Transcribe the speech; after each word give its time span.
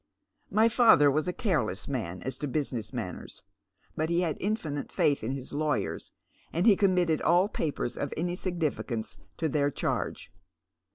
My 0.49 0.67
father 0.67 1.11
was 1.11 1.27
a 1.27 1.31
careless 1.31 1.87
man 1.87 2.23
as 2.23 2.35
to 2.37 2.47
business 2.47 2.91
matters, 2.91 3.43
but 3.95 4.09
he 4.09 4.21
had 4.21 4.35
infinite 4.39 4.91
faith 4.91 5.23
in 5.23 5.29
his 5.33 5.53
lawyers, 5.53 6.11
and 6.51 6.65
he 6.65 6.75
committed 6.75 7.21
all 7.21 7.47
papers 7.47 7.97
of 7.99 8.11
any 8.17 8.35
significance 8.35 9.19
into 9.33 9.47
their 9.47 9.69
c/iarge." 9.71 10.29